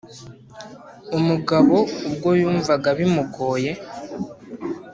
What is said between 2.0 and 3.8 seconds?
ubwo yumvaga bimugoye